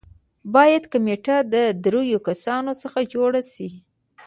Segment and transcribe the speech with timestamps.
[0.53, 3.69] باید کمېټه د دریو کسانو څخه جوړه شي.